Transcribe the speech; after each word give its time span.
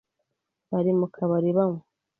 Bari 0.71 0.91
mukabari 0.99 1.49
banywa. 1.57 1.81